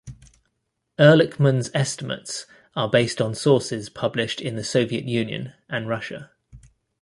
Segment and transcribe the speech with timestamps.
[0.97, 6.31] Erlikman's estimates are based on sources published in the Soviet Union and Russia.